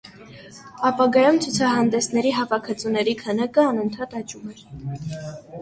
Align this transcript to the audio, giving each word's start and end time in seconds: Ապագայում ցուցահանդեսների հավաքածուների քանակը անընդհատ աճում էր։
Ապագայում 0.89 1.37
ցուցահանդեսների 1.43 2.31
հավաքածուների 2.37 3.15
քանակը 3.23 3.65
անընդհատ 3.73 4.17
աճում 4.23 4.53
էր։ 4.57 4.65